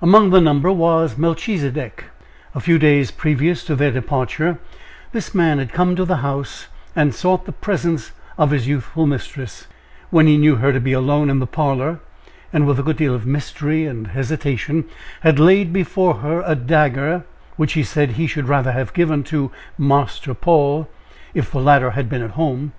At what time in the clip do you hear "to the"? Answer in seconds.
5.94-6.16